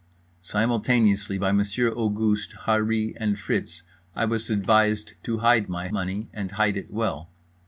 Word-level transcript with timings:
Simultaneously 0.41 1.37
by 1.37 1.51
Monsieur 1.51 1.91
Auguste 1.91 2.55
Harree 2.65 3.13
and 3.17 3.37
Fritz 3.37 3.83
I 4.15 4.25
was 4.25 4.49
advised 4.49 5.13
to 5.21 5.37
hide 5.45 5.69
my 5.69 5.89
money 5.91 6.27
and 6.33 6.53
hide 6.53 6.75
it 6.75 6.89
well. 6.89 7.29